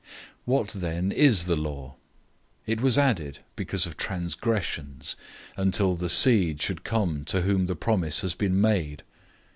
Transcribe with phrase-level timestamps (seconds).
[0.01, 0.07] 003:019
[0.45, 1.93] What then is the law?
[2.65, 5.15] It was added because of transgressions,
[5.55, 9.03] until the seed should come to whom the promise has been made.